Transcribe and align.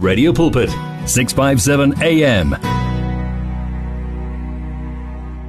Radio 0.00 0.32
Pulpit 0.32 0.70
657 1.06 1.92
AM 2.02 2.54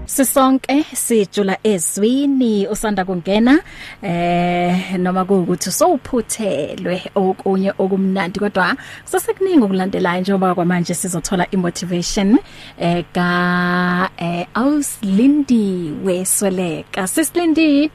Sisonke 0.06 0.84
sijula 0.84 1.58
ezwini 1.64 2.68
usanda 2.68 3.06
kungena 3.06 3.64
eh 4.02 4.98
noma 5.00 5.26
kuukuthi 5.26 5.72
sowuphuthelwe 5.72 7.02
okunye 7.16 7.74
okumnandi 7.78 8.40
kodwa 8.40 8.76
kusasekuningi 9.04 9.64
okulandelayo 9.64 10.22
njengoba 10.22 10.56
kwamanje 10.56 10.94
sizothola 10.94 11.52
imotivation 11.52 12.38
eh 12.80 13.06
ka 13.14 14.10
eh 14.18 14.48
Auslindi 14.54 15.94
wesweleka. 16.04 17.08
Sislindi 17.08 17.92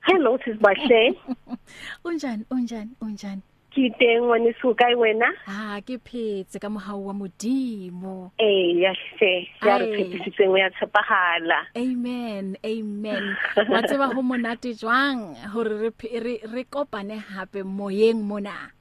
Hello 0.00 0.38
sisibahle. 0.38 1.14
Unjani 2.04 2.44
unjani 2.50 2.90
unjani? 3.00 3.42
Ke 3.76 3.92
teng 4.00 4.24
ngwane 4.24 4.56
so 4.56 4.72
kae 4.72 4.96
wena? 4.96 5.28
Ah 5.44 5.76
ke 5.84 6.00
phetse 6.00 6.56
ka 6.56 6.68
mohau 6.72 7.04
wa 7.04 7.12
modimo 7.12 8.32
Eh 8.40 8.72
ya 8.80 8.96
hle, 8.96 9.34
ya 9.60 9.76
re 9.76 9.84
Ai. 9.84 9.92
tshepisitseng 10.00 10.56
ya 10.56 10.72
tshepahala. 10.72 11.60
Amen 11.76 12.56
amen 12.64 13.36
wa 13.68 13.80
tseba 13.84 14.08
ho 14.16 14.20
monate 14.24 14.72
jwang 14.80 15.36
hore 15.52 15.76
re 15.76 15.90
phe- 15.92 16.16
re 16.24 16.34
re 16.48 16.64
kopane 16.64 17.20
hape 17.20 17.60
moyeng 17.68 18.24
mona 18.24 18.72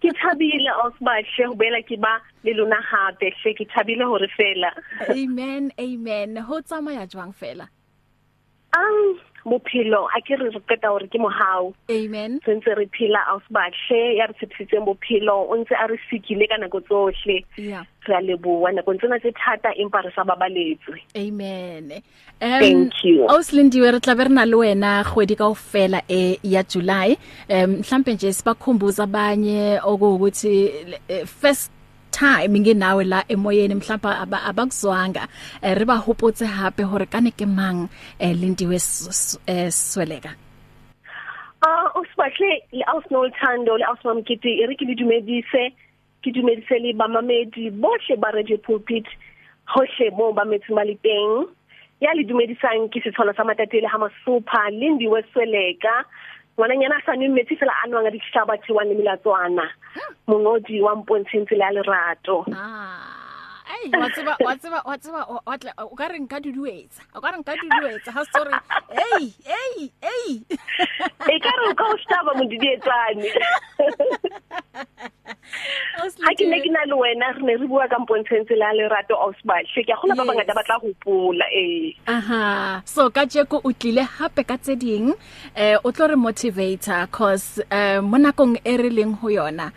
Ke 0.00 0.08
thabile 0.16 0.72
ausbahle 0.80 1.44
ho 1.46 1.52
bela 1.54 1.78
ke 1.84 2.00
ba 2.00 2.16
le 2.40 2.56
lona 2.56 2.80
hape 2.80 3.28
hle 3.36 3.52
ke 3.52 3.68
thabile 3.68 4.08
hore 4.08 4.32
fela. 4.32 4.72
amen 5.12 5.68
amen 5.76 6.40
ho 6.40 6.56
tsamaya 6.64 7.04
jwang 7.04 7.36
fela 7.36 7.68
Um 8.72 9.20
bophelo 9.46 10.06
a 10.10 10.20
ke 10.20 10.36
re 10.40 10.50
re 10.50 10.60
qeta 10.68 10.90
hore 10.92 11.08
ke 11.08 11.18
mohau. 11.22 11.72
amen 11.90 12.40
Re 12.46 12.54
ntse 12.58 12.74
re 12.76 12.86
phela 12.98 13.22
ausbahle 13.32 14.00
ya 14.18 14.26
re 14.26 14.34
tshepisitseng 14.34 14.84
bophelo 14.84 15.36
o 15.50 15.56
ntse 15.62 15.74
a 15.78 15.86
re 15.86 15.98
sikile 16.10 16.48
ka 16.50 16.58
nako 16.58 16.80
tsohle. 16.86 17.38
yeah 17.56 17.84
Re 18.06 18.14
a 18.14 18.20
leboha 18.22 18.74
nako 18.74 18.94
tsena 18.98 19.18
tse 19.22 19.32
thata 19.32 19.70
empa 19.78 20.02
re 20.04 20.10
sa 20.14 20.24
babaletswe. 20.24 20.98
amen 21.16 22.02
Thank 22.38 22.92
you. 23.04 23.24
Auslindiwe 23.32 23.92
re 23.96 24.00
tla 24.00 24.14
be 24.14 24.24
re 24.28 24.28
na 24.28 24.44
le 24.44 24.56
wena 24.60 25.04
kgwedi 25.08 25.36
kaofela 25.40 26.02
e 26.08 26.38
ya 26.42 26.62
July 26.62 27.16
em 27.48 27.80
mhlambe 27.80 28.12
nje 28.14 28.32
sibakhumbuza 28.32 29.04
abanye 29.04 29.80
okuthi 29.80 30.70
eh, 31.08 31.24
first 31.24 31.72
time 32.16 32.56
nginawe 32.60 33.04
la 33.04 33.20
emoyeni 33.28 33.74
mhlawumbe 33.76 34.08
aba- 34.24 34.44
abakuzwanga. 34.50 35.28
Eh, 35.62 35.74
re 35.78 35.84
ba 35.84 35.96
hopotse 36.00 36.46
hape 36.48 36.82
hore 36.90 37.06
kane 37.06 37.30
ke 37.30 37.44
mang 37.46 37.88
eh, 38.18 38.32
Lindiwe 38.40 38.76
S- 38.80 39.08
S- 39.12 39.38
eh, 39.46 39.68
Sweleka? 39.70 40.32
Ah, 41.66 41.88
usbahle 42.00 42.50
le 42.72 42.84
Ausnol 42.92 43.30
Thando 43.40 43.76
le 43.76 43.84
Ausmamkiti 43.90 44.60
e 44.62 44.66
re 44.68 44.76
ke 44.76 44.84
le 44.88 44.94
dumedise 44.94 45.72
ke 46.22 46.30
dumedise 46.32 46.76
le 46.84 46.92
bamamedi 46.92 47.70
bohle 47.70 48.14
ba 48.20 48.30
Radio 48.34 48.56
Pulpit 48.58 49.06
hohle 49.74 50.10
mo 50.16 50.32
ba 50.32 50.44
metsi 50.44 50.70
ba 50.74 50.84
le 50.84 50.94
teng. 51.02 51.46
Ya 52.00 52.12
le 52.14 52.24
dumedisang 52.28 52.92
ke 52.92 53.00
setshwana 53.00 53.32
sa 53.34 53.42
matatele 53.44 53.88
ha 53.88 53.98
masupha 53.98 54.68
Lindi 54.70 55.08
Wesweleka 55.08 56.04
ngwananyana 56.56 57.00
sa 57.06 57.12
nwe 57.16 57.28
metsi 57.28 57.56
fela 57.56 57.72
a 57.84 57.86
nwang 57.88 58.06
a 58.06 58.10
dihlaba 58.10 58.56
thewane 58.64 58.94
melatswana. 58.96 59.64
Mongodi 60.26 60.80
wa 60.80 60.96
mpontsheng 60.96 61.46
tsela 61.46 61.64
ya 61.64 61.72
lerato. 61.76 62.44
Ah 62.52 63.12
ai 63.66 63.90
wa 64.00 64.08
tseba 64.08 64.36
wa 64.40 64.54
tseba 64.56 64.78
wa 64.86 64.96
tseba 64.98 65.20
o- 65.28 65.42
wa 65.44 65.58
tla 65.58 65.72
o 65.78 65.90
ka 65.98 66.06
re 66.08 66.18
nka 66.22 66.38
duduetsa 66.40 67.02
o 67.14 67.20
ka 67.20 67.30
re 67.34 67.38
nka 67.42 67.52
duduetsa 67.60 68.10
ha 68.14 68.22
sorry 68.32 68.54
ei 68.94 69.34
ei 69.42 69.90
ei. 70.00 70.32
E 71.28 71.36
ka 71.42 71.50
re 71.50 71.62
o 71.68 71.74
ka 71.74 71.84
o 71.90 71.96
hlaba 71.98 72.32
modidietsane. 72.38 73.26
ha 76.24 76.30
ke 76.38 76.44
ne 76.50 76.58
ke 76.60 76.70
na 76.74 76.84
le 76.90 76.96
wena 77.00 77.32
re 77.36 77.42
ne 77.42 77.56
re 77.56 77.66
bua 77.66 77.88
ka 77.88 77.98
mpontsheng 77.98 78.44
tsela 78.46 78.66
ya 78.70 78.76
lerato 78.78 79.14
ausbahle 79.16 79.82
ke 79.86 79.92
a 79.92 79.96
gona 80.02 80.14
ba 80.16 80.22
Yes. 80.24 80.30
bangata 80.30 80.54
ba 80.54 80.62
tla 80.66 80.78
gopola 80.82 81.46
ee. 81.52 81.94
Aha. 82.06 82.82
So 82.84 83.10
ka 83.10 83.24
jeko 83.26 83.60
o 83.64 83.72
tlile 83.72 84.02
hape 84.04 84.42
ka 84.46 84.56
tse 84.56 84.76
ding 84.76 85.14
eh 85.54 85.76
o 85.84 85.92
tlo 85.92 86.08
re 86.08 86.16
motivator 86.16 87.06
cause 87.10 87.62
eh 87.70 88.00
mo 88.00 88.18
nakong 88.18 88.58
e 88.64 88.76
re 88.76 88.90
leng 88.90 89.14
ho 89.22 89.28
yona 89.28 89.70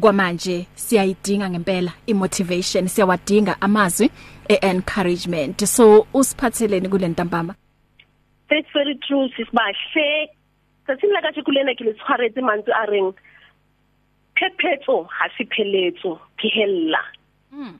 kwamanje 0.00 0.66
siyayidinga 0.74 1.50
ngempela 1.50 1.92
imotivation 2.06 2.88
siyawadinga 2.88 3.56
amazwi 3.60 4.10
e-encouragement. 4.48 5.66
So 5.66 6.06
usiphatheleni 6.14 6.88
kule 6.88 7.08
ntambama? 7.08 7.54
That's 8.48 8.68
very 8.72 8.94
true 9.06 9.28
sisibahle 9.36 10.28
tsatsing 10.86 11.12
la 11.12 11.20
ka 11.20 11.42
kulena 11.42 11.74
ke 11.76 11.84
le 11.84 11.92
tshwaretse 11.92 12.40
mantswe 12.40 12.72
a 12.72 12.86
reng? 12.86 13.12
Phephetso 14.38 15.06
ha 15.10 15.28
se 15.36 15.44
pheletso 15.44 16.18
phehella 16.38 17.02
Mm. 17.52 17.78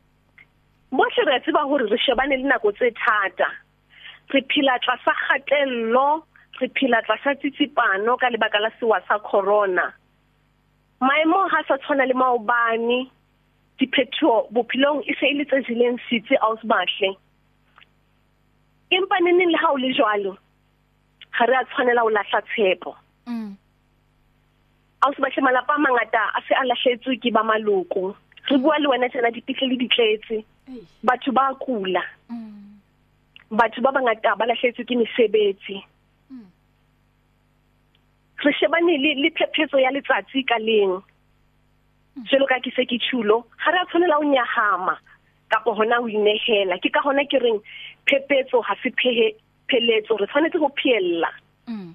bohle 0.90 1.22
re 1.26 1.40
tseba 1.40 1.60
hore 1.68 1.86
re 1.90 1.98
shebane 1.98 2.36
le 2.36 2.46
nako 2.48 2.72
tse 2.72 2.90
thata. 2.96 3.48
Re 4.32 4.40
phela 4.48 4.78
tlasa 4.80 5.12
kgatello 5.12 6.24
re 6.60 6.68
phela 6.68 7.02
tlasa 7.04 7.34
tsitsipano 7.36 8.16
ka 8.16 8.30
lebaka 8.32 8.58
la 8.60 8.70
sewa 8.80 9.00
sa 9.06 9.18
corona. 9.18 9.92
Maemo 11.00 11.48
ha 11.52 11.60
sa 11.68 11.76
tshwana 11.76 12.08
le 12.08 12.14
maobane 12.14 13.10
diphetho 13.78 14.48
bophelong 14.50 15.04
e 15.04 15.14
se 15.20 15.26
e 15.28 15.34
le 15.36 15.44
tse 15.44 15.62
jileng 15.68 16.00
sitse 16.08 16.34
ausbahle 16.40 17.12
empa 18.90 19.16
neneng 19.20 19.52
le 19.52 19.58
ha 19.60 19.68
o 19.72 19.76
le 19.76 19.92
jwalo 19.92 20.32
ga 21.36 21.44
re 21.44 21.56
a 21.60 21.64
tshwanela 21.64 22.00
ho 22.00 22.10
lahla 22.10 22.40
tshepo. 22.48 22.96
Mm 23.26 23.52
ausbahle 25.02 25.42
malapa 25.42 25.74
a 25.74 25.78
mangata 25.78 26.22
a 26.34 26.40
se 26.48 26.54
a 26.54 26.64
lahletswe 26.64 27.18
ke 27.22 27.30
ba 27.32 27.42
maloko. 27.42 28.14
Re 28.50 28.56
bua 28.58 28.78
le 28.78 28.88
wena 28.88 29.08
tjena 29.08 29.30
dipitlele 29.30 29.78
di 29.78 29.88
tletse. 29.88 30.44
Batho 31.04 31.32
ba 31.32 31.54
kula. 31.60 32.02
Mm. 32.30 32.78
Batho 33.50 33.80
ba 33.82 33.92
bangata 33.92 34.36
ba 34.36 34.46
lahletswe 34.46 34.84
ke 34.84 34.94
mesebetsi. 34.96 35.76
Mm. 36.30 36.48
re 38.44 38.52
shebane 38.52 38.94
le 38.98 39.14
le 39.22 39.30
phephetso 39.30 39.78
ya 39.78 39.90
letsatsi 39.90 40.44
ka 40.46 40.58
leng. 40.58 41.02
Jelo 42.30 42.46
ka 42.46 42.58
ke 42.60 42.70
se 42.74 42.84
ke 42.84 42.98
chulo 42.98 43.44
ha 43.56 43.70
re 43.70 43.78
a 43.78 43.86
tshwanela 43.86 44.18
ho 44.18 44.24
nyahama 44.24 44.98
kapo 45.50 45.74
hona 45.74 46.02
ho 46.02 46.08
inehela. 46.08 46.78
Ke 46.82 46.90
ka 46.90 47.00
hona 47.00 47.24
ke 47.24 47.38
reng 47.38 47.60
phephetso 48.06 48.62
ha 48.66 48.74
se 48.82 48.90
phehe 48.90 49.34
pheletso 49.68 50.18
re 50.18 50.26
tshwanetse 50.26 50.58
ho 50.58 50.68
phiella 50.74 51.30
mm. 51.68 51.94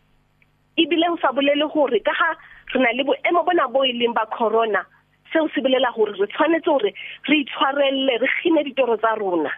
Ebile 0.77 1.05
ho 1.09 1.17
sa 1.21 1.31
bolele 1.31 1.67
hore 1.69 1.99
ka 1.99 2.13
ha 2.13 2.29
re 2.73 2.79
na 2.81 2.91
le 2.91 3.03
boemo 3.03 3.43
bona 3.45 3.67
bo 3.69 3.83
e 3.85 3.93
leng 3.93 4.13
ba 4.13 4.25
corona. 4.25 4.85
Seo 5.31 5.47
se 5.53 5.61
bolela 5.61 5.89
hore 5.93 6.13
re 6.17 6.27
tshwanetse 6.27 6.69
hore 6.69 6.93
re 7.29 7.35
itshwarelle 7.43 8.17
re 8.21 8.27
khine 8.41 8.63
ditoro 8.63 8.97
tsa 8.97 9.15
rona. 9.17 9.49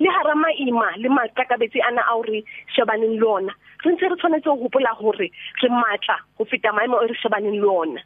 Le 0.00 0.08
hara 0.08 0.34
maima 0.34 0.92
le 0.96 1.08
maqakabetsi 1.08 1.80
ana 1.82 2.02
a 2.06 2.14
re 2.22 2.44
shebaneng 2.74 3.18
le 3.20 3.26
ona 3.26 3.52
re 3.84 3.92
ntse 3.92 4.08
re 4.08 4.16
tshwanetse 4.16 4.48
ho 4.48 4.56
hopola 4.56 4.94
hore 4.94 5.30
re 5.62 5.68
matla 5.68 6.16
ho 6.38 6.44
feta 6.44 6.72
maemo 6.72 7.02
e 7.02 7.06
re 7.08 7.14
shebaneng 7.20 7.60
le 7.60 7.66
ona. 7.68 8.00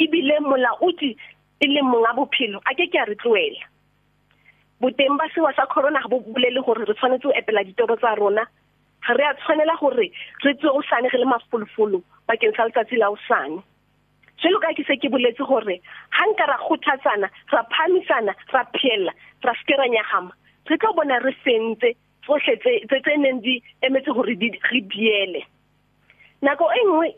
Ebile 0.00 0.40
molaodi 0.40 1.16
e 1.60 1.66
leng 1.66 1.84
monga 1.88 2.12
bophelo 2.16 2.60
a 2.66 2.74
ke 2.74 2.88
ke 2.90 2.98
a 2.98 3.04
re 3.08 3.14
tloela 3.16 3.64
boteng 4.80 5.16
ba 5.20 5.28
sewa 5.34 5.52
sa 5.54 5.66
corona 5.66 6.00
ha 6.00 6.08
bo 6.08 6.20
bolele 6.20 6.60
hore 6.64 6.84
re 6.88 6.94
tshwanetse 6.94 7.28
ho 7.28 7.32
epela 7.36 7.64
ditoro 7.64 7.96
tsa 7.96 8.14
rona. 8.16 8.44
Ha 9.06 9.12
re 9.14 9.24
a 9.24 9.34
tshwanela 9.34 9.76
hore 9.80 10.10
re 10.44 10.54
tswe 10.56 10.68
o 10.68 10.82
sane 10.88 11.08
re 11.08 11.18
le 11.18 11.24
mafolofolo 11.28 12.02
bakeng 12.30 12.54
sa 12.56 12.66
letsatsi 12.70 12.96
la 13.02 13.10
osane 13.16 13.58
jelo 14.42 14.58
ka 14.62 14.72
ke 14.78 14.84
se 14.88 14.96
ke 15.02 15.08
boletse 15.12 15.42
hore 15.52 15.80
ha 16.18 16.24
nka 16.32 16.44
ra 16.52 16.56
kgothatsana 16.64 17.28
ra 17.52 17.62
phamisana 17.74 18.32
ra 18.54 18.62
phela 18.78 19.12
ra 19.44 19.52
skera 19.62 19.88
nyahama 19.96 20.32
re 20.70 20.76
tlo 20.78 20.92
bona 21.00 21.18
re 21.26 21.34
sentse 21.44 21.92
tsohle 22.24 22.54
tse 22.62 22.72
tse 22.86 22.98
tse 23.04 23.16
neng 23.24 23.40
di 23.44 23.54
emetse 23.82 24.10
hore 24.16 24.34
di 24.36 24.50
re 24.70 24.80
diele. 24.92 25.42
Nako 26.42 26.68
e 26.72 26.82
nngwe 26.86 27.08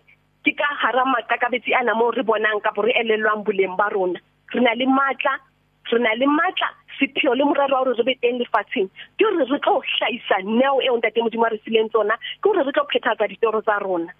ke 0.46 0.52
ka 0.58 0.66
hara 0.82 1.04
maqakabetsi 1.04 1.74
ana 1.74 1.94
mo 1.94 2.10
re 2.10 2.22
bonang 2.22 2.60
ka 2.64 2.70
re 2.80 2.92
elellwang 3.02 3.44
boleng 3.44 3.76
ba 3.76 3.88
rona. 3.92 4.18
Re 4.54 4.60
na 4.60 4.72
le 4.74 4.86
matla 4.86 5.34
re 5.92 5.98
na 5.98 6.14
le 6.14 6.26
matla 6.26 6.68
sepheo 6.98 7.34
le 7.34 7.44
morero 7.44 7.74
wa 7.76 7.82
hore 7.84 7.94
re 7.98 8.04
be 8.08 8.14
teng 8.22 8.38
lefatsheng. 8.40 8.88
Ke 9.18 9.24
hore 9.28 9.44
re 9.52 9.58
tlo 9.62 9.82
hlahisa 9.82 10.36
neo 10.46 10.80
eo 10.80 10.96
ntate 10.98 11.20
modimo 11.22 11.46
a 11.46 11.50
re 11.54 11.58
fileng 11.66 11.90
tsona 11.90 12.14
ke 12.40 12.46
hore 12.48 12.62
re 12.66 12.72
tlo 12.72 12.86
phethahatsa 12.90 13.28
ditoro 13.28 13.60
tsa 13.62 13.78
rona. 13.82 14.10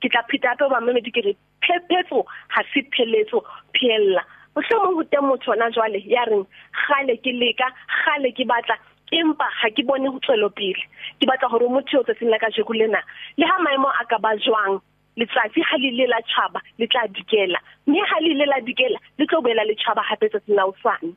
Ke 0.00 0.08
tla 0.12 0.22
pheta 0.30 0.52
hape 0.54 0.68
ba 0.72 0.80
mamedi 0.80 1.10
ke 1.16 1.22
re 1.26 1.32
phephetso 1.66 2.24
ha 2.54 2.62
se 2.72 2.82
pheletso 2.96 3.42
phella. 3.76 4.22
Mohlomong 4.56 4.96
ho 4.98 5.02
teng 5.12 5.26
motho 5.28 5.52
ona 5.52 5.70
jwale 5.76 6.00
ya 6.14 6.24
reng 6.30 6.44
gale 6.88 7.14
ke 7.24 7.32
leka 7.40 7.68
gale 8.04 8.32
ke 8.32 8.44
batla 8.52 8.76
empa 9.12 9.46
ha 9.60 9.68
ke 9.70 9.82
bone 9.90 10.08
ho 10.08 10.18
tswelo 10.26 10.48
pele. 10.60 10.82
Ke 11.20 11.26
batla 11.32 11.48
hore 11.52 11.68
motho 11.68 12.00
o 12.00 12.04
tsatsing 12.04 12.30
la 12.30 12.38
ka 12.38 12.52
jeko 12.56 12.72
lena 12.72 13.00
le 13.36 13.44
ha 13.46 13.56
maemo 13.66 13.88
a 14.00 14.04
ka 14.10 14.18
ba 14.18 14.36
jwang 14.46 14.80
letsatsi 15.16 15.60
ha 15.70 15.76
le 15.80 15.90
le 15.98 16.06
la 16.12 16.20
tshaba 16.28 16.60
le 16.78 16.86
tla 16.86 17.06
dikela. 17.08 17.60
Mme 17.86 18.00
ha 18.10 18.20
le 18.20 18.32
le 18.40 18.44
la 18.52 18.60
dikela 18.60 18.98
le 19.18 19.26
tlo 19.26 19.40
boela 19.40 19.64
le 19.64 19.74
tshaba 19.76 20.02
hape 20.10 20.28
tsatsing 20.28 20.56
la 20.56 20.68
osane 20.72 21.12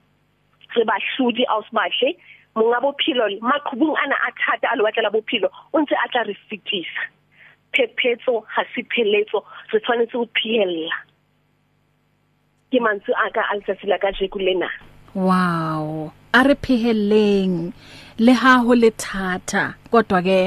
re 0.75 0.83
ba 0.85 0.95
hlodi 0.99 1.45
ausbahle 1.49 2.15
monga 2.55 2.79
bophelo 2.83 3.25
maqhubung 3.41 3.95
ana 4.03 4.15
a 4.27 4.31
thata 4.39 4.67
a 4.71 4.75
le 4.75 4.83
batlela 4.83 5.09
bophelo 5.09 5.49
o 5.73 5.79
ntse 5.81 5.95
a 5.95 6.07
tla 6.11 6.23
re 6.27 6.35
fitisa 6.49 7.07
phephetso 7.73 8.43
ha 8.53 8.63
se 8.75 8.81
pheletso 8.91 9.43
re 9.71 9.79
tshwanetse 9.79 10.15
ho 10.17 10.25
phihella 10.35 10.95
ke 12.71 12.79
mantswe 12.85 13.13
a 13.25 13.27
ka 13.35 13.41
a 13.51 13.55
letsatsi 13.57 13.85
la 13.87 13.97
ka 13.97 14.11
jeku 14.11 14.39
lena. 14.39 14.69
Wow 15.15 16.11
a 16.33 16.43
re 16.43 16.55
pheheleng 16.55 17.73
le 18.25 18.33
ha 18.41 18.53
ho 18.65 18.73
le 18.83 18.91
thatha 19.03 19.63
kodwa 19.91 20.19
ke 20.27 20.39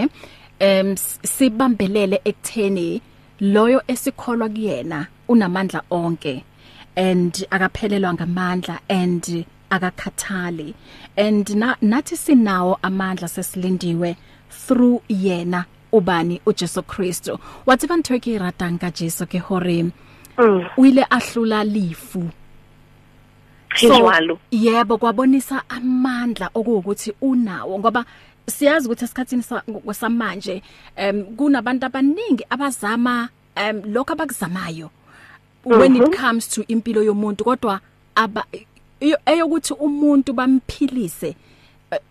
em 0.61 0.89
sibambelele 1.35 2.19
ekutheni 2.31 2.89
loyo 3.55 3.81
esikholwa 3.93 4.49
kuyena 4.55 5.01
unamandla 5.29 5.81
onke 5.91 6.45
and 6.97 7.35
akaphelelwa 7.55 8.15
ngamandla 8.15 8.77
and 8.89 9.47
akakhathali. 9.71 10.75
And 11.17 11.47
na, 11.57 11.75
nathi 11.83 12.17
sinawo 12.17 12.79
amandla 12.83 13.29
sesilindiwe 13.35 14.17
through 14.51 15.03
yena 15.09 15.65
ubani 15.93 16.41
uJesu 16.47 16.83
Kristo 16.83 17.41
wathi 17.67 17.87
bantwe 17.87 18.19
ke 18.19 18.39
ratang 18.39 18.79
ka 18.79 18.91
Jesu 18.91 19.27
ke 19.27 19.39
hore 19.39 19.83
mm. 20.39 20.65
o 20.77 20.87
ile 20.87 21.05
ahlula 21.11 21.65
lifu 21.65 22.31
njalo 23.83 24.39
yebo 24.51 24.99
kwabonisa 24.99 25.63
amandla 25.69 26.51
okuwukuthi 26.55 27.13
unawo 27.21 27.79
ngoba 27.79 28.05
siyazi 28.47 28.87
ukuthi 28.87 29.05
esikhatsini 29.05 29.45
samanje 29.93 30.63
em 30.97 31.25
kunabantu 31.37 31.87
abaningi 31.87 32.45
abazama 32.51 33.29
em 33.55 33.83
lokho 33.93 34.13
abakuzamayo 34.13 34.91
when 35.65 35.97
it 35.97 36.17
comes 36.17 36.49
to 36.49 36.63
impilo 36.69 37.03
yomuntu 37.03 37.45
kodwa 37.45 37.81
aba 38.15 38.45
eyokuthi 39.27 39.75
umuntu 39.75 40.33
bamphilise 40.33 41.37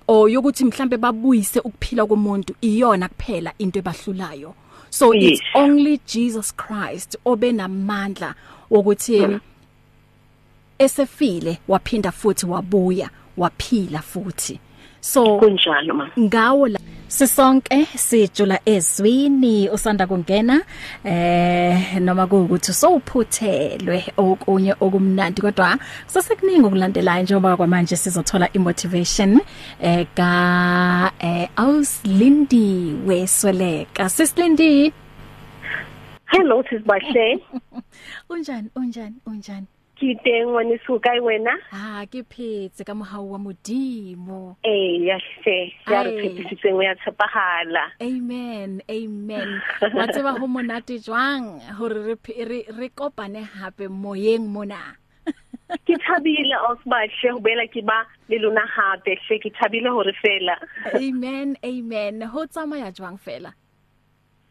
o 0.08 0.28
yokuthi 0.30 0.66
mhlambe 0.66 0.98
babuyise 0.98 1.60
ukuphila 1.60 2.06
komuntu 2.06 2.56
iyona 2.62 3.08
kuphela 3.08 3.54
into 3.60 3.80
ebahlulayo. 3.80 4.54
So 4.90 5.14
Yes. 5.14 5.24
it's 5.40 5.42
only 5.56 6.00
Jesus 6.06 6.52
Christ 6.56 7.18
obenamandla 7.26 8.36
wokuthi 8.72 9.40
esefile 10.80 11.58
waphinda 11.68 12.12
futhi 12.12 12.46
wabuya 12.46 13.10
waphila 13.38 14.02
futhi. 14.02 14.60
So 15.02 15.40
kunjalo 15.40 15.94
ma 15.94 16.10
ngawo 16.20 16.68
la 16.68 16.80
sisonke 17.12 17.86
sijula 17.86 18.60
ezwini 18.66 19.70
usanda 19.70 20.08
kungena 20.08 20.62
eh 21.04 22.00
noma 22.00 22.28
kuukuthi 22.28 22.74
sowuphuthelwe 22.74 24.14
okunye 24.18 24.74
okumnandi 24.80 25.42
kodwa 25.42 25.78
kusasekuningi 26.06 26.66
okulandelayo 26.66 27.24
njengoba 27.24 27.58
kwamanje 27.58 27.96
sizothola 27.96 28.54
imotivation 28.54 29.42
eh 29.82 30.08
ka 30.16 31.12
eh 31.20 31.50
Auslindi 31.56 32.96
wesweleka. 33.06 34.10
Sislindi 34.10 34.94
hello 36.26 36.64
sisibahle 36.64 37.40
unjani 38.30 38.70
unjani 38.76 39.16
unjani? 39.26 39.68
Ke 40.02 40.18
teng 40.26 40.50
ngwaneso 40.50 40.98
kae 40.98 41.22
wena. 41.22 41.54
Ah 41.70 42.02
ke 42.10 42.26
phetse 42.26 42.82
ka 42.82 42.98
mohau 42.98 43.30
wa 43.32 43.38
modimo. 43.38 44.58
Eh 44.66 44.98
ya 45.06 45.22
hle 45.22 45.58
ya 45.86 46.02
re 46.02 46.10
Ai. 46.10 46.18
tshepisitseng 46.26 46.82
ya 46.82 46.98
tshepahala. 46.98 47.84
Amen 48.02 48.82
amen. 48.90 49.50
Wa 49.94 50.10
tseba 50.10 50.34
ho 50.42 50.46
monate 50.50 50.98
jwang 50.98 51.62
hore 51.78 52.02
re 52.02 52.16
phe- 52.18 52.42
re 52.50 52.60
re 52.74 52.90
kopane 52.90 53.46
hape 53.46 53.86
moyeng 53.86 54.50
mona? 54.50 54.98
Ke 55.86 55.96
thabile 56.02 56.58
ausbahle 56.68 57.30
ho 57.32 57.40
bela 57.40 57.64
ke 57.70 57.86
ba 57.86 58.02
le 58.28 58.42
lona 58.42 58.66
hape 58.66 59.14
hle 59.22 59.38
ke 59.38 59.54
thabile 59.54 59.88
hore 59.94 60.12
fela 60.18 60.58
amen 60.98 61.54
amen. 61.62 62.26
Ho 62.26 62.44
tsamaya 62.50 62.90
jwang 62.92 63.22
fela 63.22 63.54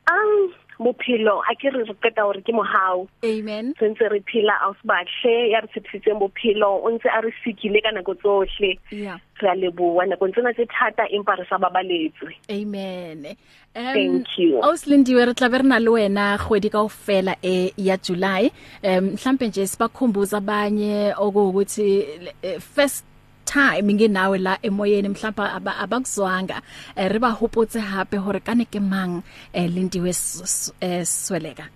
um 0.07 0.55
bophelo 0.81 1.41
a 1.45 1.55
ke 1.55 1.71
re 1.75 1.85
re 1.85 1.95
qeta 2.03 2.25
hore 2.27 2.43
ke 2.43 2.53
mohau. 2.57 3.07
Amen. 3.25 3.75
Re 3.81 3.91
ntse 3.93 4.09
re 4.13 4.21
phela 4.31 4.57
ausbahle 4.67 5.35
ya 5.53 5.61
re 5.61 5.69
tshepisitseng 5.73 6.21
bophelo 6.23 6.71
o 6.81 6.91
ntse 6.97 7.09
a 7.13 7.21
re 7.21 7.33
sikile 7.45 7.83
ka 7.85 7.93
nako 7.93 8.17
tsohle. 8.23 8.73
Yeah. 8.91 9.21
Re 9.41 9.49
a 9.53 9.57
leboha 9.61 10.09
nako 10.09 10.33
tsena 10.33 10.55
tse 10.57 10.67
thata 10.73 11.09
empa 11.13 11.37
re 11.39 11.45
sa 11.49 11.59
babaletswe. 11.59 12.33
Amen. 12.51 13.37
Um 13.77 13.95
Thank 13.95 14.39
you. 14.39 14.59
Auslindiwe 14.65 15.29
re 15.29 15.35
tla 15.35 15.49
be 15.53 15.61
re 15.63 15.69
na 15.69 15.79
le 15.79 15.93
wena 15.95 16.39
kgwedi 16.39 16.73
kaofela 16.73 17.37
e 17.43 17.73
ya 17.77 17.97
July. 17.97 18.51
Um 18.83 19.15
mhlambe 19.15 19.49
nje 19.49 19.67
sibakhumbuza 19.67 20.39
abanye 20.39 21.15
okuwukuthi 21.15 22.07
eh, 22.43 22.59
first 22.59 23.05
time 23.51 23.91
nginawe 23.95 24.39
la 24.39 24.55
emoyeni 24.63 25.09
mhlawumbe 25.11 25.43
aba- 25.59 25.79
abakuzwanga. 25.83 26.63
Eh, 26.97 27.09
re 27.11 27.19
ba 27.19 27.31
hopotse 27.35 27.81
hape 27.83 28.17
hore 28.23 28.41
kane 28.41 28.65
ke 28.71 28.79
mang 28.81 29.23
eh, 29.53 29.67
Lindiwe 29.67 30.09
S- 30.15 30.41
S- 30.45 30.73
eh, 30.81 31.03
Sweleka? 31.03 31.67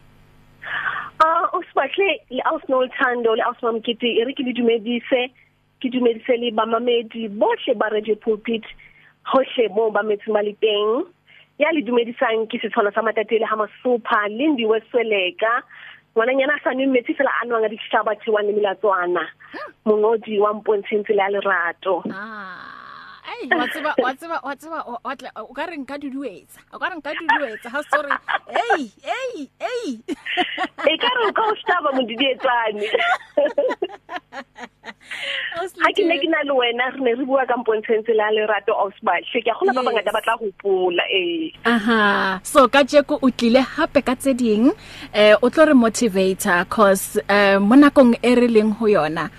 Ah, 1.25 1.47
usbahle 1.59 2.09
le 2.31 2.43
Ausnol 2.51 2.89
Thando 2.99 3.35
le 3.35 3.43
Ausmamkiti 3.43 4.19
e 4.21 4.25
re 4.25 4.35
ke 4.35 4.43
le 4.47 4.53
dumedise 4.53 5.31
ke 5.81 5.91
dumedise 5.91 6.35
le 6.43 6.51
bamamedi 6.51 7.29
bohle 7.29 7.75
ba 7.79 7.89
Radio 7.93 8.15
Pulpit 8.17 8.65
hohle 9.33 9.69
mo 9.75 9.91
ba 9.91 10.03
metseng 10.03 10.35
ba 10.35 10.43
le 10.43 10.55
teng. 10.61 11.05
Ya 11.59 11.71
le 11.71 11.83
dumedisang 11.87 12.51
ke 12.51 12.59
setshwana 12.59 12.91
sa 12.95 13.03
matatele 13.03 13.47
ha 13.47 13.55
masupha 13.57 14.27
Lindi 14.29 14.67
Wesweleka 14.67 15.63
ngwananyana 16.15 16.59
sa 16.65 16.71
nwe 16.75 16.87
metsi 16.87 17.15
fela 17.15 17.31
a 17.43 17.45
nwang 17.47 17.65
a 17.65 17.69
dihlaba 17.69 18.15
thewane 18.23 18.53
melatswana 18.53 19.23
mongodi 19.85 20.39
wa 20.41 20.55
mpontsheng 20.55 21.05
tsela 21.05 21.23
ya 21.23 21.29
lerato 21.35 22.03
ah 22.15 22.71
ai 23.25 23.49
wa 23.59 23.67
tseba 23.69 23.95
wa 23.99 24.15
tseba 24.15 24.37
wa 24.45 24.55
tseba 24.57 24.79
o- 24.87 25.01
wa 25.05 25.17
tla 25.17 25.31
o 25.37 25.51
ka 25.55 25.67
re 25.67 25.77
nka 25.77 25.99
duduetsa 25.99 26.61
o 26.73 26.79
ka 26.79 26.89
re 26.93 26.97
nka 27.01 27.11
duduetsa 27.19 27.69
ha 27.73 27.81
sorry. 27.91 28.13
Ei 28.53 28.93
ei 29.03 29.49
ei 29.59 29.91
e 30.87 30.95
ka 31.03 31.09
re 31.19 31.21
o 31.27 31.33
ka 31.33 31.43
o 31.51 31.55
hlaba 31.57 31.91
modidietsane 31.99 32.85
ha 35.55 35.89
ke 35.97 36.03
ne 36.05 36.17
ke 36.19 36.29
na 36.33 36.43
le 36.49 36.53
wena 36.59 36.91
re 36.95 37.01
ne 37.01 37.15
re 37.15 37.25
bua 37.25 37.47
ka 37.47 37.57
mpontsheng 37.57 38.03
tsela 38.05 38.25
ya 38.29 38.35
lerato 38.37 38.73
ausbahle 38.75 39.41
ke 39.45 39.51
a 39.51 39.55
gona 39.59 39.73
ba 39.73 39.81
Yes. 39.81 39.89
bangata 39.89 40.13
ba 40.13 40.21
tla 40.25 40.37
go 40.41 40.49
pola 40.63 41.03
ee. 41.13 41.53
Aha. 41.65 42.41
So 42.43 42.69
ka 42.69 42.83
jeko 42.83 43.19
o 43.23 43.31
tlile 43.31 43.61
hape 43.63 44.01
ka 44.05 44.15
tse 44.15 44.35
ding. 44.35 44.73
Eh 45.13 45.35
o 45.43 45.51
tlo 45.51 45.67
re 45.67 45.75
motivator 45.75 46.65
cause 46.69 47.21
eh 47.29 47.59
mo 47.59 47.77
nakong 47.77 48.17
e 48.23 48.35
re 48.35 48.49
leng 48.49 48.73
ho 48.81 48.87
yona 48.87 49.31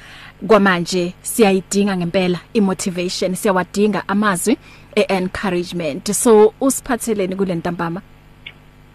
kwamanje 0.47 1.13
siyayidinga 1.21 1.97
ngempela 1.97 2.39
imotivation 2.53 3.35
siyawadinga 3.35 4.03
amazwi 4.07 4.57
e-encouragement. 4.95 6.07
So 6.13 6.53
usiphatheleni 6.61 7.35
kule 7.35 7.55
ntambama? 7.55 8.01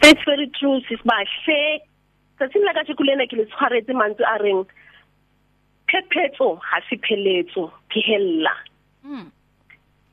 It's 0.02 0.24
very 0.24 0.46
true 0.58 0.80
sisibahle 0.88 1.80
tsatsing 2.38 2.64
la 2.64 2.72
ka 2.72 2.94
kulena 2.94 3.26
ke 3.28 3.36
le 3.36 3.44
tshwaretse 3.44 3.92
mantswe 3.92 4.24
a 4.24 4.38
reng? 4.38 4.64
Phephetso 5.90 6.56
ha 6.62 6.80
se 6.88 6.96
pheletso 6.96 7.70
phehella 7.90 8.54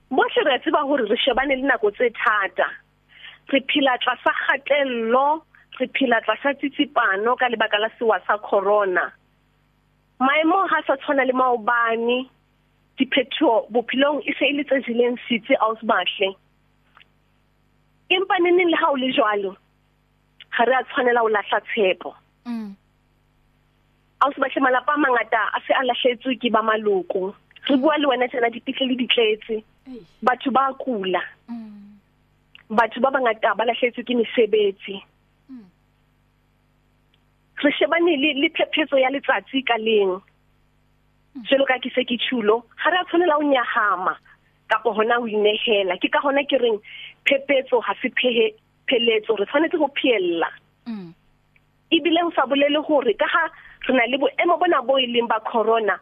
bohle 0.10 0.42
re 0.46 0.60
tseba 0.60 0.82
hore 0.88 1.06
re 1.10 1.18
shebane 1.18 1.56
le 1.56 1.66
nako 1.68 1.92
tse 1.92 2.10
thata. 2.16 2.68
Re 3.52 3.60
phela 3.70 3.98
tlasa 4.00 4.32
kgatello 4.40 5.42
re 5.80 5.88
phela 5.96 6.22
tlasa 6.24 6.54
tsitsipano 6.60 7.36
ka 7.40 7.50
lebaka 7.50 7.78
la 7.80 7.90
sewa 8.00 8.20
sa 8.28 8.38
corona. 8.38 9.12
Maemo 10.20 10.68
ha 10.72 10.82
sa 10.88 10.96
tshwana 10.98 11.25
le 11.28 11.34
maobane 11.34 12.30
diphetho 12.98 13.68
bophelong 13.70 14.24
e 14.25 14.34
se 14.40 14.46
e 14.50 14.54
le 14.58 14.63
tse 14.63 14.82
jileng 14.88 15.18
sitse 15.28 15.54
ausbahle 15.60 16.30
empa 18.10 18.36
neneng 18.40 18.72
le 18.72 18.78
ha 18.80 18.88
o 18.92 18.96
le 18.96 19.12
jwalo 19.12 19.56
ga 20.56 20.63
re 20.66 20.74
a 20.75 20.84
tshwanela 20.84 21.22
ho 21.22 21.30
lahla 21.30 21.60
tshepo. 21.68 22.16
Mm 24.22 24.28
a 24.28 24.34
se 24.34 24.42
batle 24.42 24.62
malapa 24.62 24.94
a 24.94 24.98
mangata 24.98 25.42
a 25.54 25.60
se 25.68 25.74
a 25.74 25.84
lahletswe 25.84 26.38
ke 26.42 26.50
ba 26.52 26.62
maloko. 26.62 27.34
Re 27.70 27.78
bua 27.78 27.98
le 27.98 28.08
wena 28.08 28.28
tsena 28.28 28.50
dipitle 28.50 28.88
le 28.88 28.96
ditletse 28.96 29.64
Ei. 29.88 30.02
batho 30.24 30.52
ba 30.52 30.74
kula. 30.74 31.22
Mm. 31.50 32.00
Batho 32.70 33.02
ba 33.02 33.12
bangata 33.12 33.56
ba 33.56 33.66
lahletswe 33.66 34.04
ke 34.04 34.14
mesebetsi. 34.16 35.04
Re 37.58 37.72
shebane 37.72 38.18
le 38.18 38.34
le 38.42 38.50
phephetso 38.50 38.98
ya 38.98 39.10
letsatsi 39.10 39.64
ka 39.66 39.78
leng. 39.78 40.22
Jelo 41.50 41.66
ka 41.66 41.78
ke 41.78 41.90
se 41.94 42.04
ke 42.04 42.18
tshulo 42.18 42.64
ga 42.84 42.90
re 42.90 42.98
a 42.98 43.06
tshwanela 43.06 43.38
ho 43.38 43.44
nyahama 43.44 44.18
kapo 44.70 44.94
hona 44.94 45.22
ho 45.22 45.28
inehela. 45.28 45.98
Ke 46.02 46.10
ka 46.10 46.20
hona 46.20 46.42
ke 46.44 46.58
reng 46.58 46.82
phephetso 47.26 47.82
ha 47.86 47.94
se 48.02 48.10
phehe 48.10 48.54
pheletso 48.88 49.38
re 49.38 49.46
tshwanetse 49.46 49.78
go 49.78 49.88
phiella 49.94 50.50
mm. 50.88 51.14
Ebile 51.91 52.22
o 52.24 52.32
sa 52.36 52.46
bolele 52.46 52.79
gore 52.88 53.13
ka 53.15 53.25
ha 53.27 53.44
re 53.88 53.94
na 53.96 54.06
le 54.08 54.17
boemo 54.17 54.58
bona 54.60 54.82
bo 54.82 54.98
e 55.00 55.08
leng 55.08 55.27
ba 55.27 55.39
corona 55.39 55.96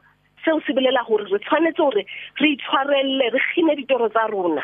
seo 0.43 0.59
se 0.65 0.73
bolela 0.73 1.03
gore 1.07 1.25
re 1.29 1.39
tshwanetse 1.39 1.77
gore 1.81 2.05
re 2.41 2.47
itshwarelle 2.55 3.29
re 3.33 3.39
kgine 3.39 3.75
ditoro 3.75 4.09
tsa 4.09 4.27
rona. 4.27 4.63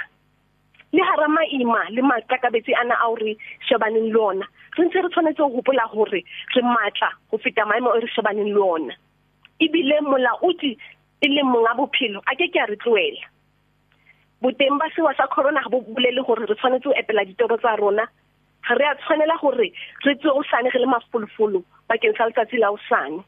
Le 0.91 1.01
hara 1.07 1.27
maima 1.27 1.85
le 1.89 2.01
matlakabetsi 2.01 2.73
ana 2.75 2.95
a 2.99 3.07
re 3.21 3.37
shebaneng 3.69 4.11
le 4.13 4.19
ona 4.19 4.45
re 4.77 4.85
ntse 4.85 5.01
re 5.01 5.09
tshwanetse 5.09 5.37
go 5.41 5.49
gopola 5.61 5.85
gore 5.93 6.23
re 6.55 6.61
matla 6.61 7.09
go 7.31 7.37
feta 7.37 7.65
maemo 7.65 7.95
e 7.95 7.99
re 8.01 8.07
shebaneng 8.15 8.53
le 8.53 8.59
ona. 8.61 8.93
Ebile 9.61 10.01
molaodi 10.01 10.77
e 11.21 11.27
leng 11.27 11.45
monga 11.45 11.73
bophelo 11.77 12.19
a 12.25 12.35
ke 12.35 12.49
ke 12.49 12.59
a 12.59 12.65
re 12.65 12.75
tloela 12.81 13.21
boteng 14.41 14.77
ba 14.81 14.89
sewa 14.95 15.13
sa 15.13 15.27
corona 15.29 15.61
ga 15.61 15.69
bo 15.69 15.81
bolele 15.85 16.21
gore 16.25 16.45
re 16.49 16.55
tshwanetse 16.57 16.89
go 16.89 16.93
epela 16.97 17.25
ditoro 17.25 17.57
tsa 17.61 17.75
rona 17.77 18.09
ga 18.67 18.73
re 18.75 18.85
a 18.85 18.95
tshwanela 18.95 19.37
gore 19.41 19.71
re 20.05 20.15
tswe 20.15 20.29
o 20.31 20.43
sane 20.51 20.69
re 20.69 20.79
le 20.79 20.87
mafolofolo 20.87 21.63
bakeng 21.89 22.15
sa 22.17 22.25
letsatsi 22.29 22.57
la 22.57 22.71
osane 22.71 23.23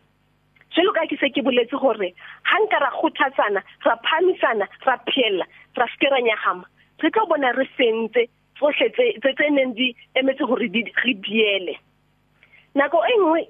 jalo 0.75 0.92
ka 0.94 1.06
ke 1.10 1.18
se 1.22 1.30
ke 1.30 1.42
boletse 1.46 1.78
gore 1.78 2.13
ha 2.50 2.56
nka 2.63 2.78
ra 2.84 2.90
kgothatsana 2.98 3.62
ra 3.86 3.96
phamisana 4.08 4.66
ra 4.86 4.98
phela 5.10 5.46
ra 5.78 5.86
skera 5.96 6.22
nyagama 6.22 6.66
re 7.04 7.10
tlo 7.12 7.25
bona 7.30 7.52
re 7.58 7.66
sentse 7.78 8.28
tsohle 8.58 8.90
tse 8.96 9.06
tse 9.22 9.50
neng 9.50 9.74
di 9.78 9.96
emetse 10.16 10.46
gore 10.46 10.68
di 10.70 10.84
re 11.04 11.13
diele. 11.25 11.75
Nako 12.75 13.02
e 13.06 13.13
nngwe 13.20 13.42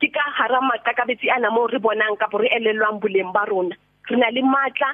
ke 0.00 0.08
ka 0.14 0.20
hara 0.38 0.60
makakabetsi 0.60 1.30
ana 1.30 1.50
mo 1.50 1.66
re 1.66 1.78
bonang 1.78 2.16
ka 2.18 2.26
re 2.38 2.48
elelwang 2.58 3.00
boleng 3.00 3.32
ba 3.32 3.44
rona. 3.48 3.74
Re 4.10 4.16
na 4.16 4.30
le 4.30 4.42
matla 4.42 4.90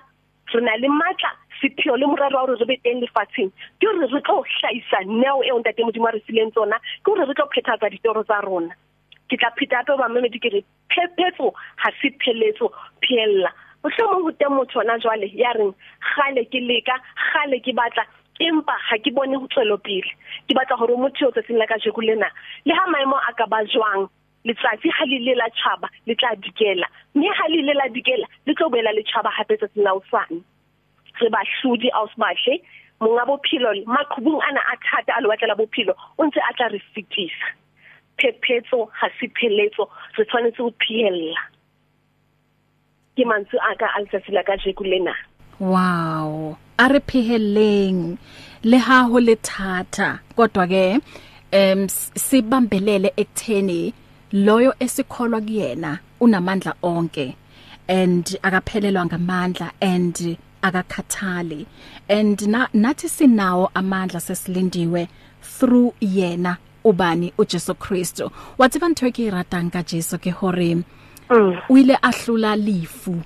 re 0.54 0.60
na 0.60 0.76
le 0.76 0.88
matla 0.88 1.30
sepheo 1.64 1.96
le 1.96 2.06
morero 2.06 2.36
wa 2.36 2.46
gore 2.46 2.60
re 2.60 2.66
be 2.68 2.76
teng 2.84 3.00
lefatsheng. 3.00 3.50
Ke 3.80 3.88
gore 3.88 4.06
re 4.12 4.20
tlo 4.28 4.42
hlaisa 4.44 4.98
neo 5.08 5.40
eo 5.48 5.58
ntate 5.60 5.80
modimo 5.88 6.08
a 6.08 6.12
re 6.12 6.20
sileng 6.28 6.52
tsona 6.52 6.76
ke 7.00 7.08
gore 7.08 7.24
re 7.24 7.34
tlo 7.34 7.48
phethatsa 7.54 7.88
ditoro 7.94 8.24
tsa 8.28 8.40
rona. 8.44 8.74
Ke 9.28 9.36
tla 9.40 9.50
pheta 9.56 9.80
hape 9.80 9.96
ba 9.96 10.08
mmedi 10.12 10.38
ke 10.44 10.52
re 10.52 10.60
phephetso 10.92 11.52
ha 11.80 11.90
se 12.00 12.12
pheletso 12.20 12.68
phella 13.00 13.50
mohlomong 13.84 14.24
ho 14.28 14.30
teng 14.40 14.52
motho 14.56 14.80
ona 14.80 14.98
jwale 15.00 15.28
ya 15.36 15.52
reng 15.56 15.72
gale 16.16 16.44
ke 16.52 16.60
leka 16.68 16.96
gale 17.32 17.60
ke 17.60 17.72
batla 17.80 18.04
empa 18.40 18.76
ha 18.88 18.96
ke 18.98 19.10
bone 19.16 19.36
ho 19.36 19.46
tswelo 19.48 19.76
pele. 19.80 20.12
Ke 20.48 20.52
batla 20.56 20.76
hore 20.76 20.96
motho 21.00 21.28
o 21.28 21.32
tsatsing 21.32 21.56
la 21.60 21.66
ka 21.66 21.80
jeko 21.80 22.00
lena 22.04 22.28
le 22.64 22.72
ha 22.76 22.84
maemo 22.92 23.16
a 23.16 23.32
ka 23.40 23.46
ba 23.46 23.64
jwang 23.64 24.08
letsatsi 24.44 24.88
ha 24.92 25.04
le 25.08 25.18
le 25.26 25.34
la 25.40 25.48
tshaba 25.56 25.88
le 26.06 26.14
tla 26.16 26.36
dikela. 26.36 26.88
Mme 27.14 27.28
ha 27.40 27.48
le 27.48 27.60
le 27.64 27.72
la 27.80 27.88
dikela 27.88 28.26
le 28.46 28.52
tlo 28.54 28.68
boela 28.68 28.92
le 28.92 29.02
tshaba 29.04 29.30
hape 29.36 29.56
tsatsing 29.56 29.84
la 29.84 29.94
usane 30.00 30.40
re 31.20 31.28
ba 31.30 31.40
hludi 31.54 31.90
ausbahle 31.90 32.54
monga 33.00 33.24
bophelo 33.28 33.70
maqhubung 33.86 34.40
ana 34.48 34.60
a 34.72 34.74
thata 34.86 35.12
a 35.16 35.20
lo 35.20 35.28
batlela 35.30 35.54
bophelo 35.60 35.94
o 36.18 36.24
ntse 36.26 36.40
a 36.48 36.52
tla 36.56 36.68
re 36.74 36.80
fitisa 36.94 37.48
phephetso 38.18 38.88
ha 38.98 39.08
se 39.18 39.26
pheletso 39.36 39.88
re 40.16 40.24
tshwanetse 40.24 40.60
ho 40.62 40.70
phihella 40.80 41.42
ke 43.16 43.22
mantsu 43.30 43.56
aka 43.70 43.86
a 43.94 43.98
letsatsi 44.02 44.30
la 44.34 44.42
ka 44.42 44.56
jeku 44.56 44.84
lena. 44.84 45.14
Wow 45.60 46.58
a 46.78 46.88
re 46.88 47.00
phihelleng 47.00 48.18
le 48.70 48.78
ha 48.86 48.98
ho 49.10 49.18
le 49.28 49.36
thatha 49.48 50.08
kodwa 50.36 50.64
ke 50.72 50.84
em 51.52 51.80
sibambelele 52.26 53.10
ekutheni 53.22 53.80
loyo 54.46 54.74
esikholwa 54.84 55.40
kuyena 55.46 55.98
unamandla 56.20 56.72
onke 56.82 57.26
and 57.88 58.26
akaphelelwa 58.42 59.06
ngamandla 59.06 59.68
and 59.80 60.16
akakhathali 60.64 61.66
and 62.08 62.40
na, 62.48 62.68
nathi 62.74 63.08
sinawo 63.08 63.70
amandla 63.74 64.20
sesilindiwe 64.20 65.08
through 65.58 65.92
yena 66.00 66.56
ubani 66.84 67.32
uJesu 67.38 67.74
Kristo 67.74 68.32
wathi 68.58 68.78
bantho 68.78 69.10
ke 69.12 69.30
ratang 69.30 69.70
ka 69.70 69.82
Jesu 69.82 70.18
ke 70.18 70.30
hore 70.30 70.74
mm. 71.30 71.56
o 71.68 71.76
ile 71.76 71.96
ahlula 72.02 72.56
lifu 72.56 73.20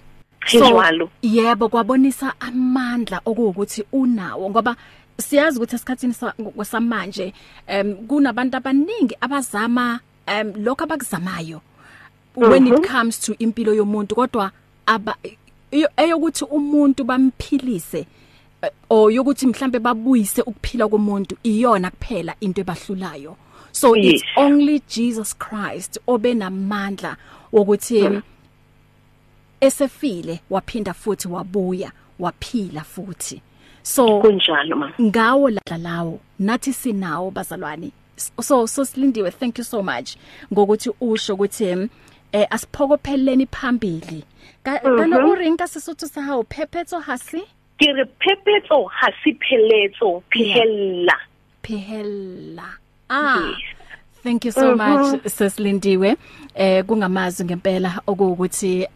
njalo 0.54 1.11
yebo 1.23 1.68
kwabonisa 1.68 2.35
amandla 2.40 3.21
okuwukuthi 3.25 3.85
unawo 3.92 4.50
ngoba 4.50 4.76
siyazi 5.21 5.59
ukuthi 5.59 5.76
esikhathini 5.76 6.14
samanje 6.64 7.35
um 7.68 7.95
kunabantu 8.07 8.57
abaningi 8.57 9.16
abazama 9.21 10.00
um 10.26 10.52
lokho 10.64 10.85
abakuzamayo 10.85 11.61
when 12.37 12.66
it 12.66 12.73
mhm. 12.73 12.85
comes 12.85 13.21
to 13.21 13.35
impilo 13.38 13.75
yomuntu 13.75 14.14
kodwa 14.14 14.50
aba 14.87 15.16
eyokuthi 15.71 16.45
umuntu 16.45 17.05
bamphilise 17.05 18.07
eh, 18.63 18.71
o 18.91 19.11
yokuthi 19.11 19.47
mhlambe 19.47 19.79
babuyise 19.79 20.43
ukuphila 20.43 20.89
komuntu 20.89 21.37
iyona 21.43 21.91
kuphela 21.91 22.35
into 22.41 22.61
ebahlulayo. 22.61 23.37
So 23.73 23.95
yes. 23.95 24.15
it's 24.15 24.25
only 24.37 24.83
Jesus 24.89 25.35
Christ 25.39 25.99
obenamandla 26.07 27.17
wokuthi 27.53 28.01
hmm. 28.01 28.21
esefile 29.61 30.41
waphinda 30.51 30.95
futhi 30.95 31.29
wabuya 31.29 31.93
waphila 32.19 32.85
futhi. 32.85 33.43
So 33.83 34.21
kunjalo 34.21 34.77
ma 34.77 34.93
ngawo 35.01 35.51
la 35.51 35.79
lawo 35.79 36.21
nathi 36.39 36.73
sinawo 36.73 37.31
bazalwane. 37.31 37.93
So 38.41 38.67
so 38.67 38.85
silindiwe 38.85 39.31
thank 39.31 39.59
you 39.59 39.65
so 39.65 39.83
much. 39.83 40.17
Ngokuthi 40.53 40.91
usho 41.01 41.35
ukuthi 41.35 41.89
eh 42.32 42.47
asiphokopheleni 42.50 43.47
phambili. 43.47 44.25
Kana 44.64 45.06
mhm. 45.06 45.30
o 45.30 45.35
reng 45.35 45.56
ka 45.56 45.64
sesotho 45.64 46.06
sa 46.06 46.20
hao 46.23 46.42
phephetso 46.42 47.00
ha 47.00 47.16
se? 47.16 47.40
Ke 47.78 47.92
re 47.97 48.04
phephetso 48.20 48.88
ha 48.90 49.08
se 49.25 49.32
pheletso 49.32 50.23
phehella. 50.30 51.16
Phehella. 51.62 52.68
Ah 53.11 53.54
Thank 54.23 54.44
you 54.44 54.52
so 54.52 54.75
-huh. 54.75 54.76
much 54.76 55.26
Seslindiwe 55.26 56.16
eh 56.54 56.85
kungamazwi 56.85 57.44
ngempela 57.47 58.00
okuwukuthi 58.06 58.87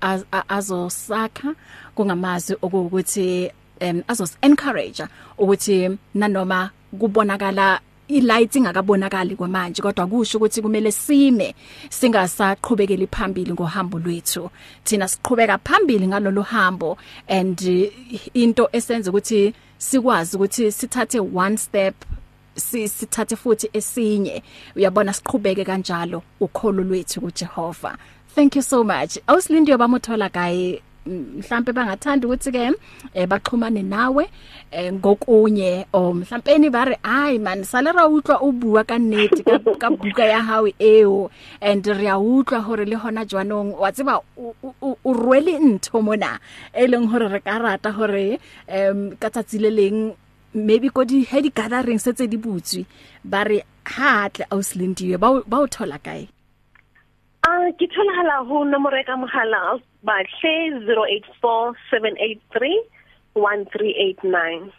azosakha 0.48 1.54
kungamazwi 1.94 2.56
okuwukuthi 2.62 3.50
em 3.80 4.02
azos 4.08 4.38
encourage 4.42 5.04
ukuthi 5.38 5.98
nanoma 6.14 6.70
kubonakala 6.98 7.80
ilight 8.16 8.57
ingakabonakali 8.57 9.37
kwamanje 9.37 9.83
kodwa 9.83 10.07
kusho 10.07 10.38
ukuthi 10.38 10.62
kumele 10.62 10.92
sime 10.92 11.54
singasaqhubekeli 11.90 13.07
phambili 13.07 13.52
ngohambo 13.52 13.99
lwethu. 13.99 14.50
Thina 14.85 15.09
siqhubeka 15.09 15.59
phambili 15.59 16.07
ngalolu 16.07 16.42
hambo 16.42 16.99
and 17.28 17.61
into 18.35 18.69
esenza 18.73 19.11
ukuthi 19.11 19.54
sikwazi 19.78 20.37
ukuthi 20.37 20.73
sithathe 20.73 21.21
one 21.21 21.57
step 21.57 21.95
sithathe 22.54 23.37
futhi 23.37 23.71
esinye. 23.73 24.42
Uyabona 24.76 25.12
siqhubeke 25.12 25.64
kanjalo 25.64 26.23
ukholo 26.40 26.83
lwethu 26.85 27.21
kuJehova. 27.21 27.97
Thank 28.35 28.57
you 28.57 28.62
so 28.62 28.85
much. 28.85 29.19
Awusilindi 29.26 29.71
yobamothola 29.71 30.28
gaye 30.28 30.83
mhlambe 31.06 31.73
bangathanda 31.73 32.26
ukuthi 32.28 32.50
ke 32.52 32.71
eh 33.14 33.26
baxhumane 33.26 33.82
nawe 33.82 34.25
eh 34.71 34.92
ngokunye 34.92 35.87
o 35.92 36.12
mhlampeni 36.14 36.71
bare 36.71 36.99
ai 37.02 37.38
man 37.38 37.64
salera 37.64 38.09
utlwa 38.09 38.38
o 38.40 38.52
bua 38.52 38.85
ka 38.85 38.99
nnete 38.99 39.42
ka 39.42 39.59
ka 39.78 39.90
buka 39.90 40.25
ya 40.25 40.42
hao 40.42 40.66
eo 40.78 41.30
and 41.61 41.87
re 41.87 42.06
a 42.09 42.16
utlwa 42.18 42.61
hore 42.61 42.85
le 42.85 42.97
hona 42.97 43.25
jwanong. 43.25 43.75
Wa 43.78 43.92
tseba 43.92 44.21
o 45.04 45.12
rwele 45.12 45.59
ntho 45.59 46.02
mona 46.02 46.38
e 46.73 46.87
leng 46.87 47.06
hore 47.11 47.28
re 47.28 47.40
ka 47.40 47.59
rata 47.59 47.90
hore 47.92 48.38
em 48.68 49.16
ka 49.21 49.28
tsatsi 49.30 49.59
le 49.59 49.71
leng 49.71 50.14
maybe 50.54 50.88
go 50.88 51.04
di 51.04 51.25
he 51.25 51.40
di 51.42 51.50
gathering 51.50 51.99
setse 51.99 52.28
di 52.28 52.37
butswi 52.37 52.87
ba 53.25 53.44
re 53.44 53.64
ha 53.85 54.25
atle 54.25 54.47
auslindiwe 54.50 55.16
ba 55.18 55.42
ba 55.47 55.59
o 55.61 55.66
thola 55.66 55.99
kae? 55.99 56.31
Ah 57.42 57.66
ke 57.78 57.87
thola 57.90 58.12
hala 58.18 58.37
ho 58.46 58.62
nomoro 58.64 59.02
ka 59.06 59.16
mohala 59.18 59.80
ba 60.06 60.16
hle 60.22 60.54
0847831389 63.34 64.70